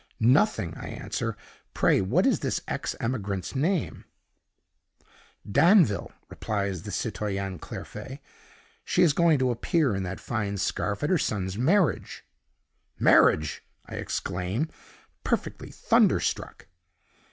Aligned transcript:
"'Nothing,' 0.19 0.73
I 0.77 0.87
answer. 0.87 1.37
'Pray 1.75 2.01
what 2.01 2.25
is 2.25 2.39
this 2.39 2.59
ex 2.67 2.95
emigrant's 2.99 3.53
name?' 3.55 4.05
"'Danville,' 5.45 6.11
replies 6.27 6.81
the 6.81 6.89
citoyenne 6.91 7.59
Clairfait. 7.59 8.17
'She 8.83 9.03
is 9.03 9.13
going 9.13 9.37
to 9.37 9.51
appear 9.51 9.93
in 9.93 10.01
that 10.01 10.19
fine 10.19 10.57
scarf 10.57 11.03
at 11.03 11.11
her 11.11 11.19
son's 11.19 11.55
marriage.' 11.55 12.25
"'Marriage!' 12.97 13.63
I 13.85 13.93
exclaim, 13.97 14.69
perfectly 15.23 15.69
thunderstruck. 15.69 16.65